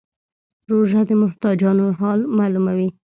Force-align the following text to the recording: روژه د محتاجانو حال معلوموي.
روژه 0.69 1.01
د 1.09 1.11
محتاجانو 1.21 1.85
حال 1.99 2.19
معلوموي. 2.37 2.89